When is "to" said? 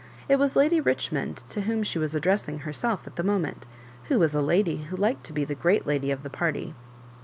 1.49-1.61, 5.25-5.31